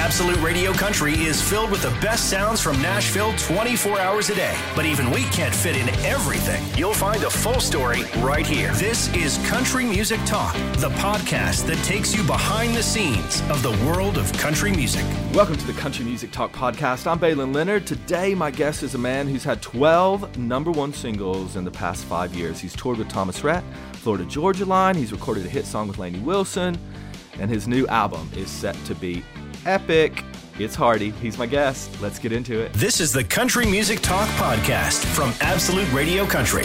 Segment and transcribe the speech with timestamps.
[0.00, 4.58] Absolute Radio Country is filled with the best sounds from Nashville 24 hours a day.
[4.74, 6.64] But even we can't fit in everything.
[6.74, 8.72] You'll find a full story right here.
[8.72, 13.72] This is Country Music Talk, the podcast that takes you behind the scenes of the
[13.86, 15.04] world of country music.
[15.34, 17.06] Welcome to the Country Music Talk podcast.
[17.06, 17.86] I'm Baylen Leonard.
[17.86, 22.06] Today, my guest is a man who's had 12 number one singles in the past
[22.06, 22.58] five years.
[22.58, 23.62] He's toured with Thomas Rhett,
[23.92, 24.94] Florida Georgia Line.
[24.94, 26.78] He's recorded a hit song with Lainey Wilson
[27.40, 29.24] and his new album is set to be
[29.66, 30.24] epic.
[30.58, 31.10] It's Hardy.
[31.10, 32.00] He's my guest.
[32.00, 32.72] Let's get into it.
[32.74, 36.64] This is the Country Music Talk podcast from Absolute Radio Country.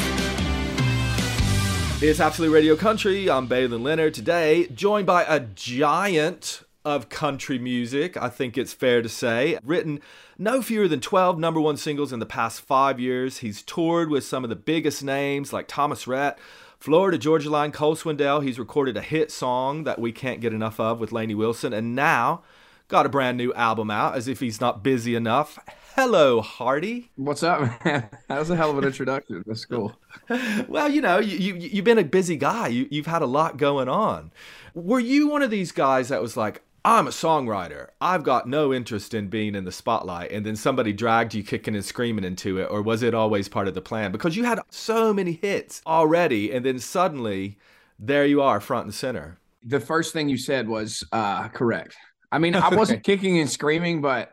[2.01, 3.29] It's Absolute Radio Country.
[3.29, 9.01] I'm Baylen Leonard today, joined by a giant of country music, I think it's fair
[9.01, 9.57] to say.
[9.63, 10.01] Written
[10.37, 13.39] no fewer than 12 number one singles in the past five years.
[13.39, 16.37] He's toured with some of the biggest names like Thomas Rhett,
[16.77, 18.43] Florida Georgia Line, Cole Swindell.
[18.43, 21.95] He's recorded a hit song that we can't get enough of with Lainey Wilson, and
[21.95, 22.43] now
[22.87, 25.59] got a brand new album out as if he's not busy enough.
[25.95, 27.11] Hello, Hardy.
[27.15, 28.09] What's up, man?
[28.27, 29.43] That was a hell of an introduction.
[29.47, 29.95] That's cool.
[30.67, 32.67] well, you know, you, you, you've been a busy guy.
[32.67, 34.31] You, you've had a lot going on.
[34.73, 37.87] Were you one of these guys that was like, I'm a songwriter.
[37.99, 40.31] I've got no interest in being in the spotlight.
[40.31, 42.65] And then somebody dragged you kicking and screaming into it.
[42.69, 44.11] Or was it always part of the plan?
[44.11, 46.51] Because you had so many hits already.
[46.51, 47.57] And then suddenly,
[47.97, 49.39] there you are, front and center.
[49.63, 51.95] The first thing you said was uh, correct.
[52.35, 54.31] I mean, I wasn't kicking and screaming, but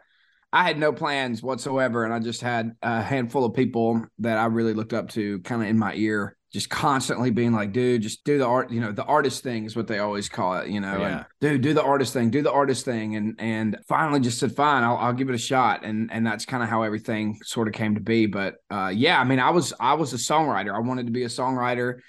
[0.52, 2.04] I had no plans whatsoever.
[2.04, 5.62] And I just had a handful of people that I really looked up to kind
[5.62, 8.92] of in my ear just constantly being like, dude, just do the art, you know,
[8.92, 11.16] the artist thing is what they always call it, you know, yeah.
[11.16, 13.16] and dude, do the artist thing, do the artist thing.
[13.16, 15.82] And, and finally just said, fine, I'll, I'll give it a shot.
[15.84, 18.26] And, and that's kind of how everything sort of came to be.
[18.26, 20.74] But, uh, yeah, I mean, I was, I was a songwriter.
[20.74, 22.00] I wanted to be a songwriter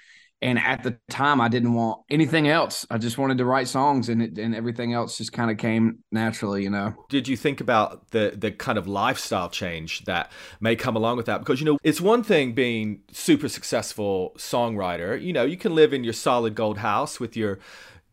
[0.42, 2.86] and at the time i didn't want anything else.
[2.90, 6.00] I just wanted to write songs and it, and everything else just kind of came
[6.12, 6.94] naturally you know.
[7.08, 11.26] Did you think about the the kind of lifestyle change that may come along with
[11.26, 11.38] that?
[11.38, 15.20] Because you know it's one thing being super successful songwriter.
[15.20, 17.58] You know you can live in your solid gold house with your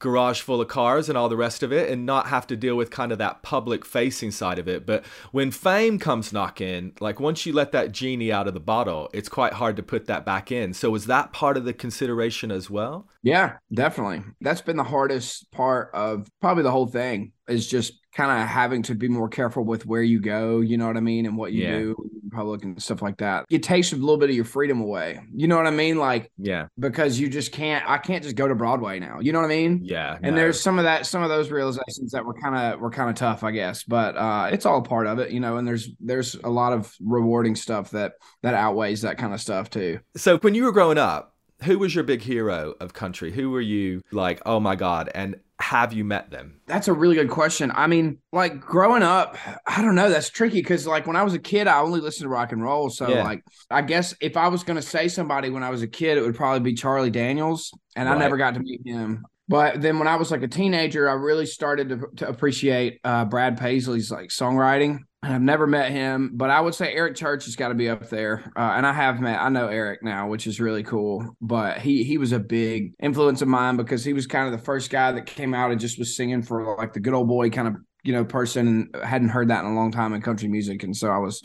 [0.02, 2.76] garage full of cars and all the rest of it and not have to deal
[2.76, 4.86] with kind of that public facing side of it.
[4.86, 9.10] But when fame comes knocking, like once you let that genie out of the bottle,
[9.14, 10.74] it's quite hard to put that back in.
[10.74, 13.08] So was that part of the consideration as well?
[13.24, 14.24] Yeah, definitely.
[14.42, 18.84] That's been the hardest part of probably the whole thing is just kind of having
[18.84, 21.54] to be more careful with where you go, you know what I mean, and what
[21.54, 21.78] you yeah.
[21.78, 23.46] do public and stuff like that.
[23.50, 25.20] It takes a little bit of your freedom away.
[25.34, 25.98] You know what I mean?
[25.98, 27.88] Like, yeah, because you just can't.
[27.90, 29.20] I can't just go to Broadway now.
[29.20, 29.82] You know what I mean?
[29.84, 30.18] Yeah.
[30.22, 30.42] And no.
[30.42, 33.16] there's some of that, some of those realizations that were kind of were kind of
[33.16, 33.84] tough, I guess.
[33.84, 35.58] But uh, it's all part of it, you know.
[35.58, 39.70] And there's there's a lot of rewarding stuff that that outweighs that kind of stuff
[39.70, 40.00] too.
[40.16, 43.32] So when you were growing up, who was your big hero of country?
[43.32, 45.10] Who were you like, oh my God?
[45.14, 46.60] And have you met them?
[46.68, 47.72] That's a really good question.
[47.74, 50.10] I mean, like growing up, I don't know.
[50.10, 52.62] That's tricky because, like, when I was a kid, I only listened to rock and
[52.62, 52.90] roll.
[52.90, 53.24] So, yeah.
[53.24, 56.18] like, I guess if I was going to say somebody when I was a kid,
[56.18, 57.72] it would probably be Charlie Daniels.
[57.96, 58.16] And right.
[58.16, 59.26] I never got to meet him.
[59.52, 63.26] But then when I was like a teenager, I really started to, to appreciate uh,
[63.26, 65.00] Brad Paisley's like songwriting.
[65.24, 67.90] And I've never met him, but I would say Eric Church has got to be
[67.90, 68.50] up there.
[68.56, 71.36] Uh, and I have met, I know Eric now, which is really cool.
[71.42, 74.66] But he he was a big influence of mine because he was kind of the
[74.66, 77.50] first guy that came out and just was singing for like the good old boy
[77.50, 78.90] kind of you know person.
[78.94, 81.42] And hadn't heard that in a long time in country music, and so I was.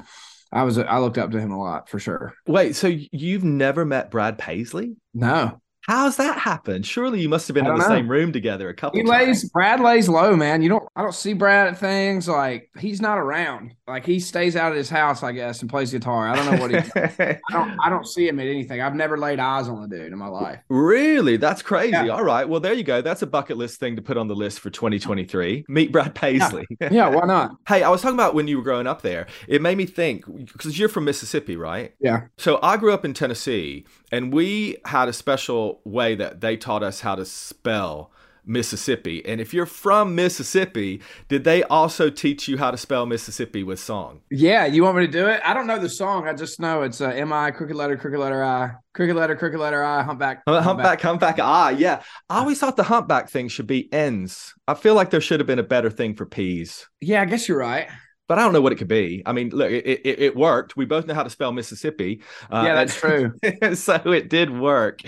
[0.53, 2.33] I was I looked up to him a lot for sure.
[2.47, 4.95] Wait, so you've never met Brad Paisley?
[5.13, 5.61] No.
[5.87, 6.85] How's that happened?
[6.85, 7.87] Surely you must have been in the know.
[7.87, 8.99] same room together a couple.
[8.99, 10.61] He lays Brad lays low, man.
[10.61, 10.89] You don't.
[10.97, 13.73] I don't see Brad at things like he's not around.
[13.87, 16.29] Like he stays out of his house, I guess, and plays guitar.
[16.29, 16.77] I don't know what he.
[16.79, 17.79] I don't.
[17.85, 18.81] I don't see him at anything.
[18.81, 20.59] I've never laid eyes on the dude in my life.
[20.69, 21.37] Really?
[21.37, 21.93] That's crazy.
[21.93, 22.09] Yeah.
[22.09, 22.49] All right.
[22.49, 23.01] Well, there you go.
[23.01, 25.67] That's a bucket list thing to put on the list for 2023.
[25.69, 26.67] Meet Brad Paisley.
[26.81, 26.89] Yeah.
[26.91, 27.53] yeah why not?
[27.69, 29.29] hey, I was talking about when you were growing up there.
[29.47, 31.95] It made me think because you're from Mississippi, right?
[32.01, 32.23] Yeah.
[32.39, 36.83] So I grew up in Tennessee, and we had a special way that they taught
[36.83, 38.11] us how to spell
[38.47, 39.27] Mississippi.
[39.27, 43.81] And if you're from Mississippi, did they also teach you how to spell Mississippi with
[43.81, 44.21] song?
[44.31, 45.41] Yeah, you want me to do it?
[45.45, 46.29] I don't know the song.
[46.29, 49.59] I just know it's uh, M I crooked letter crooked letter I crooked letter crooked
[49.59, 52.03] letter I humpback humpback humpback, humpback ah yeah.
[52.31, 54.55] I always thought the humpback thing should be ends.
[54.69, 56.87] I feel like there should have been a better thing for P's.
[57.01, 57.89] Yeah, I guess you're right
[58.27, 59.23] but I don't know what it could be.
[59.25, 60.77] I mean, look, it, it, it worked.
[60.77, 62.21] We both know how to spell Mississippi.
[62.51, 63.33] Uh, yeah, that's true.
[63.75, 65.03] so it did work.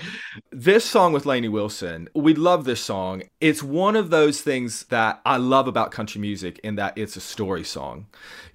[0.52, 3.22] This song with Lainey Wilson, we love this song.
[3.40, 7.20] It's one of those things that I love about country music in that it's a
[7.20, 8.06] story song.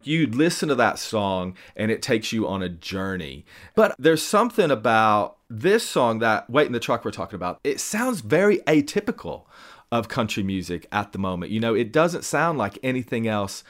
[0.01, 3.45] You listen to that song and it takes you on a journey.
[3.75, 7.59] But there's something about this song that Wait in the Truck we're talking about.
[7.63, 9.43] It sounds very atypical
[9.91, 11.51] of country music at the moment.
[11.51, 13.63] You know, it doesn't sound like anything else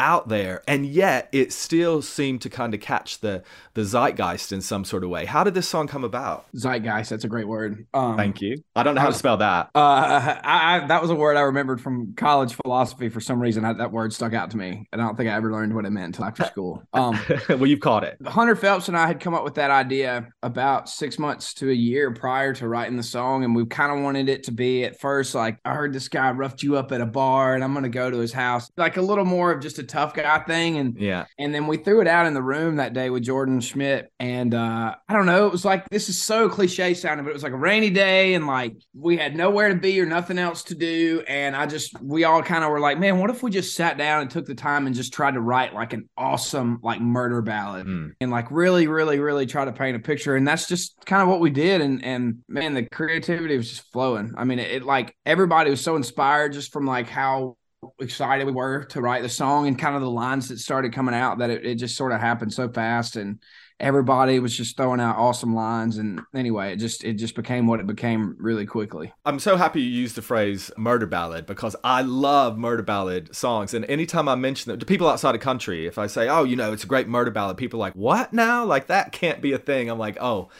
[0.00, 3.42] out there and yet it still seemed to kind of catch the
[3.74, 5.26] the zeitgeist in some sort of way.
[5.26, 6.46] How did this song come about?
[6.56, 7.86] Zeitgeist that's a great word.
[7.92, 8.56] Um, thank you.
[8.74, 9.70] I don't know how to spell that.
[9.74, 9.78] uh,
[10.42, 13.10] I, I, that was a word i remembered from college philosophy.
[13.10, 15.34] For some reason I, that word stuck out to me and i don't think i
[15.34, 16.82] ever learned what it meant until after school.
[16.94, 17.20] Um,
[17.50, 18.16] well you've caught it.
[18.26, 21.74] Hunter phelps and i had come up with that idea about six months to a
[21.74, 24.98] year prior to writing the song and we kind of wanted it to be at
[24.98, 27.90] first like i heard this guy roughed you up at a bar and i'm gonna
[27.90, 28.70] go to his house.
[28.76, 30.78] Like a little more of just a tough guy thing.
[30.78, 33.60] And yeah, and then we threw it out in the room that day with Jordan
[33.60, 34.12] Schmidt.
[34.18, 37.34] And uh, I don't know, it was like this is so cliche sounding, but it
[37.34, 40.62] was like a rainy day and like we had nowhere to be or nothing else
[40.64, 41.22] to do.
[41.26, 43.98] And I just we all kind of were like, man, what if we just sat
[43.98, 47.42] down and took the time and just tried to write like an awesome like murder
[47.42, 48.12] ballad mm.
[48.20, 50.36] and like really, really, really try to paint a picture.
[50.36, 51.80] And that's just kind of what we did.
[51.80, 54.34] And and man, the creativity was just flowing.
[54.36, 57.56] I mean, it, it like everybody was so inspired just from like how
[57.98, 61.14] excited we were to write the song and kind of the lines that started coming
[61.14, 63.38] out that it, it just sort of happened so fast and
[63.78, 65.96] everybody was just throwing out awesome lines.
[65.96, 69.12] And anyway it just it just became what it became really quickly.
[69.24, 73.72] I'm so happy you used the phrase murder ballad because i love murder ballad songs.
[73.72, 76.56] And anytime i mention them to people outside the country if i say oh you
[76.56, 78.64] know it's a great murder ballad people are like what now?
[78.64, 79.88] Like that can't be a thing.
[79.88, 80.50] I'm like oh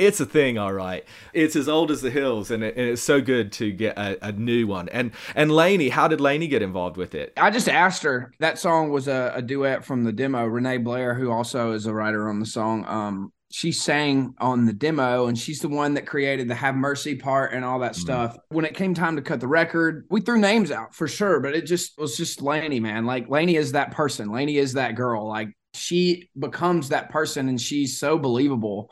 [0.00, 1.04] it's a thing, all right.
[1.34, 4.28] It's as old as the hills, and, it, and it's so good to get a,
[4.28, 4.88] a, new one.
[4.88, 7.32] And and Lainey, how did Lainey get involved with it?
[7.36, 8.32] I just asked her.
[8.40, 10.46] That song was a, a duet from the demo.
[10.46, 14.72] Renee Blair, who also is a writer on the song, um, she sang on the
[14.72, 18.00] demo and she's the one that created the have mercy part and all that mm-hmm.
[18.00, 21.40] stuff when it came time to cut the record we threw names out for sure
[21.40, 24.94] but it just was just Lainey man like Lainey is that person Lainey is that
[24.94, 28.88] girl like she becomes that person and she's so believable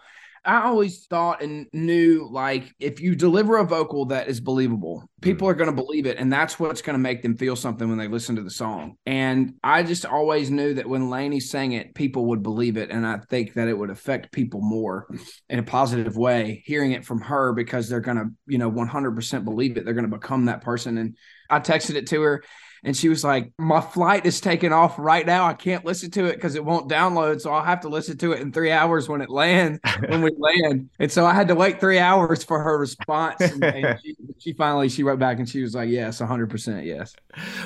[0.48, 5.46] I always thought and knew like if you deliver a vocal that is believable, people
[5.46, 5.50] mm.
[5.50, 6.16] are going to believe it.
[6.16, 8.94] And that's what's going to make them feel something when they listen to the song.
[9.04, 12.88] And I just always knew that when Lainey sang it, people would believe it.
[12.90, 15.06] And I think that it would affect people more
[15.50, 19.44] in a positive way, hearing it from her because they're going to, you know, 100%
[19.44, 19.84] believe it.
[19.84, 20.96] They're going to become that person.
[20.96, 21.14] And
[21.50, 22.42] I texted it to her
[22.84, 25.46] and she was like, "My flight is taking off right now.
[25.46, 27.40] I can't listen to it because it won't download.
[27.40, 30.30] So I'll have to listen to it in three hours when it lands when we
[30.38, 33.40] land." And so I had to wait three hours for her response.
[33.40, 36.84] And, and she, she, finally she wrote back and she was like, "Yes, hundred percent,
[36.84, 37.14] yes."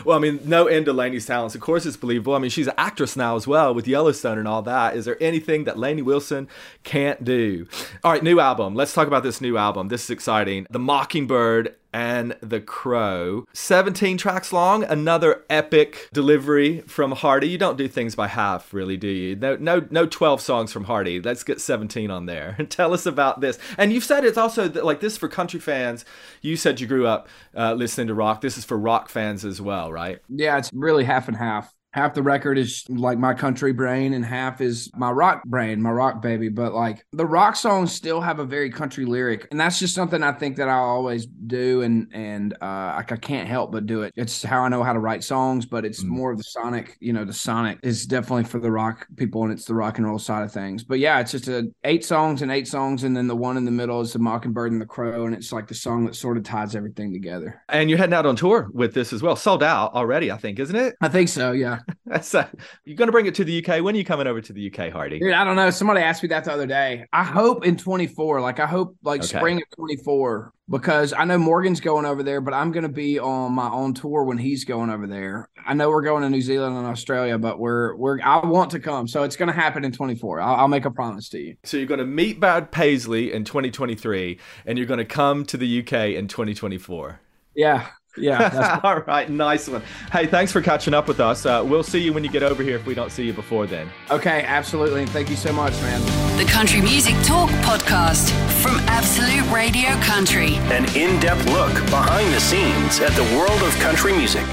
[0.04, 1.54] Well, I mean, no end to Lainey's talents.
[1.54, 2.34] Of course, it's believable.
[2.34, 4.96] I mean, she's an actress now as well with Yellowstone and all that.
[4.96, 6.48] Is there anything that Lainey Wilson
[6.84, 7.66] can't do?
[8.04, 8.74] All right, new album.
[8.74, 9.88] Let's talk about this new album.
[9.88, 10.66] This is exciting.
[10.70, 13.46] The Mockingbird and the Crow.
[13.52, 17.48] 17 tracks long, another epic delivery from Hardy.
[17.48, 19.36] You don't do things by half, really, do you?
[19.36, 21.20] No, no, no 12 songs from Hardy.
[21.20, 22.56] Let's get 17 on there.
[22.70, 23.58] Tell us about this.
[23.76, 26.04] And you've said it's also like this for country fans.
[26.40, 28.40] You said you grew up uh, listening to rock.
[28.40, 30.20] This is for rock fans as well, right?
[30.28, 34.24] Yeah, it's really half and half half the record is like my country brain and
[34.24, 36.48] half is my rock brain my rock baby.
[36.48, 39.46] But like the rock songs still have a very country lyric.
[39.50, 41.82] And that's just something i think that i always do.
[41.82, 44.12] And and uh i can't help but do it.
[44.16, 46.08] It's how i know how to write songs but it's mm.
[46.08, 49.52] more of the sonic you know the sonic is definitely for the rock people and
[49.52, 50.82] it's the rock and roll side of things.
[50.82, 53.64] But yeah it's just a eight songs and eight songs and then the one in
[53.64, 55.26] the middle is the mockingbird and the crow.
[55.26, 57.62] And it's like the song that sort of ties everything together.
[57.68, 59.36] And you're heading out on tour with this as well.
[59.36, 60.94] Sold out already i think isn't it?
[61.00, 61.80] I think so yeah
[62.22, 62.44] so
[62.84, 63.82] you're going to bring it to the UK.
[63.82, 65.18] When are you coming over to the UK, Hardy?
[65.18, 65.70] Dude, I don't know.
[65.70, 67.06] Somebody asked me that the other day.
[67.12, 68.40] I hope in 24.
[68.40, 69.38] Like I hope like okay.
[69.38, 73.18] spring of 24 because I know Morgan's going over there, but I'm going to be
[73.18, 75.48] on my own tour when he's going over there.
[75.66, 78.80] I know we're going to New Zealand and Australia, but we're we're I want to
[78.80, 80.40] come, so it's going to happen in 24.
[80.40, 81.56] I'll, I'll make a promise to you.
[81.64, 85.56] So you're going to meet Brad Paisley in 2023, and you're going to come to
[85.56, 87.20] the UK in 2024.
[87.54, 88.80] Yeah, yeah.
[88.84, 89.28] All right.
[89.28, 89.82] Nice one.
[90.10, 91.46] Hey, thanks for catching up with us.
[91.46, 93.66] Uh, we'll see you when you get over here if we don't see you before
[93.66, 93.90] then.
[94.10, 94.42] Okay.
[94.42, 95.02] Absolutely.
[95.02, 96.36] And thank you so much, man.
[96.38, 98.30] The Country Music Talk podcast
[98.62, 100.56] from Absolute Radio Country.
[100.72, 104.44] An in depth look behind the scenes at the world of country music.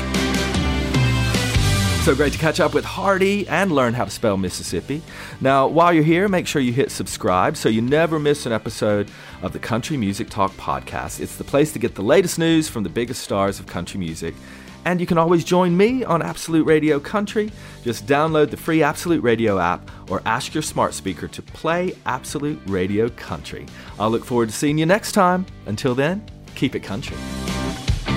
[2.10, 5.04] So great to catch up with Hardy and learn how to spell Mississippi.
[5.42, 9.12] Now, while you're here, make sure you hit subscribe so you never miss an episode
[9.44, 11.20] of the Country Music Talk podcast.
[11.20, 14.34] It's the place to get the latest news from the biggest stars of country music.
[14.86, 17.52] And you can always join me on Absolute Radio Country.
[17.84, 22.60] Just download the free Absolute Radio app or ask your smart speaker to play Absolute
[22.66, 23.68] Radio Country.
[24.00, 25.46] I'll look forward to seeing you next time.
[25.68, 26.26] Until then,
[26.56, 27.18] keep it country.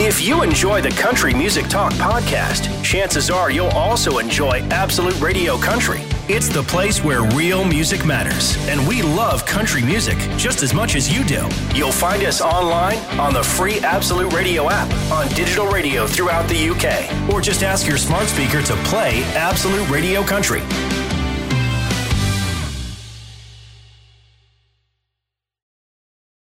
[0.01, 5.59] If you enjoy the Country Music Talk podcast, chances are you'll also enjoy Absolute Radio
[5.59, 6.01] Country.
[6.29, 10.95] It's the place where real music matters, and we love country music just as much
[10.95, 11.47] as you do.
[11.75, 16.71] You'll find us online on the free Absolute Radio app, on digital radio throughout the
[16.71, 20.63] UK, or just ask your smart speaker to play Absolute Radio Country.